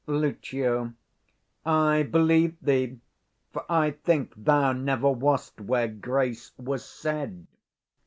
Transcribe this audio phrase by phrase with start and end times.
[0.07, 0.91] Lucio.
[1.63, 2.99] I believe thee;
[3.53, 7.45] for I think thou never wast where grace was said.